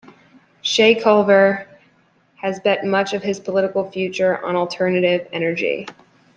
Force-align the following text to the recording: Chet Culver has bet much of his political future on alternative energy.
Chet 0.63 0.99
Culver 1.03 1.67
has 2.37 2.59
bet 2.59 2.83
much 2.83 3.13
of 3.13 3.21
his 3.21 3.39
political 3.39 3.87
future 3.91 4.43
on 4.43 4.55
alternative 4.55 5.27
energy. 5.31 5.85